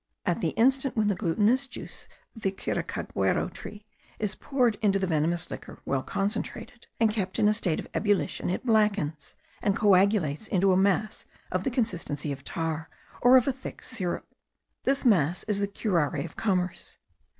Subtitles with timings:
[0.25, 3.85] At the instant when the glutinous juice of the kiracaguero tree
[4.17, 8.49] is poured into the venomous liquor well concentrated, and kept in a state of ebullition,
[8.49, 12.89] it blackens, and coagulates into a mass of the consistence of tar,
[13.21, 14.25] or of a thick syrup.
[14.85, 16.97] This mass is the curare of commerce.